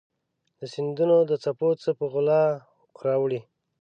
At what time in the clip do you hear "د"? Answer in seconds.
0.59-0.61, 1.29-1.31